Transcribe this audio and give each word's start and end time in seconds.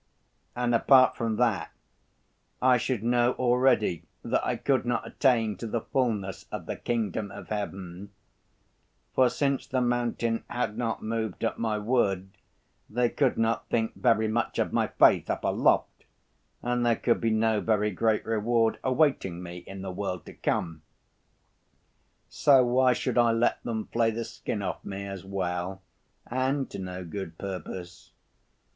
And 0.55 0.73
apart 0.73 1.15
from 1.15 1.35
that, 1.35 1.71
I 2.59 2.77
should 2.77 3.03
know 3.03 3.33
already 3.33 4.01
that 4.23 4.43
I 4.43 4.55
could 4.55 4.83
not 4.83 5.05
attain 5.05 5.57
to 5.57 5.67
the 5.67 5.81
fullness 5.81 6.47
of 6.51 6.65
the 6.65 6.75
Kingdom 6.75 7.29
of 7.29 7.49
Heaven 7.49 8.09
(for 9.13 9.29
since 9.29 9.67
the 9.67 9.79
mountain 9.79 10.43
had 10.49 10.75
not 10.75 11.03
moved 11.03 11.43
at 11.43 11.59
my 11.59 11.77
word, 11.77 12.29
they 12.89 13.09
could 13.09 13.37
not 13.37 13.69
think 13.69 13.93
very 13.93 14.27
much 14.27 14.57
of 14.57 14.73
my 14.73 14.87
faith 14.87 15.29
up 15.29 15.43
aloft, 15.43 16.05
and 16.63 16.83
there 16.83 16.95
could 16.95 17.21
be 17.21 17.29
no 17.29 17.61
very 17.61 17.91
great 17.91 18.25
reward 18.25 18.79
awaiting 18.83 19.43
me 19.43 19.57
in 19.59 19.83
the 19.83 19.91
world 19.91 20.25
to 20.25 20.33
come). 20.33 20.81
So 22.27 22.65
why 22.65 22.93
should 22.93 23.19
I 23.19 23.33
let 23.33 23.61
them 23.61 23.85
flay 23.85 24.09
the 24.09 24.25
skin 24.25 24.63
off 24.63 24.83
me 24.83 25.05
as 25.05 25.23
well, 25.23 25.83
and 26.25 26.67
to 26.71 26.79
no 26.79 27.05
good 27.05 27.37
purpose? 27.37 28.13